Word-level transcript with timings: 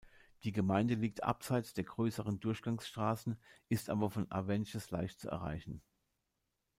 Die 0.45 0.51
Gemeinde 0.51 0.95
liegt 0.95 1.23
abseits 1.23 1.75
der 1.75 1.83
grösseren 1.83 2.39
Durchgangsstrassen, 2.39 3.37
ist 3.69 3.87
aber 3.87 4.09
von 4.09 4.31
Avenches 4.31 4.89
leicht 4.89 5.19
zu 5.19 5.29
erreichen. 5.29 5.83